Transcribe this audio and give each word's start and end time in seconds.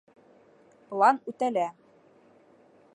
План 0.87 1.21
үтәлә. 1.33 1.69